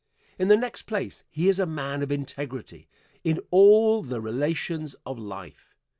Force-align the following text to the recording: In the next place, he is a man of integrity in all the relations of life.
In 0.39 0.47
the 0.47 0.57
next 0.57 0.87
place, 0.87 1.23
he 1.29 1.47
is 1.47 1.59
a 1.59 1.67
man 1.67 2.01
of 2.01 2.11
integrity 2.11 2.87
in 3.23 3.39
all 3.51 4.01
the 4.01 4.19
relations 4.19 4.95
of 5.05 5.19
life. 5.19 5.75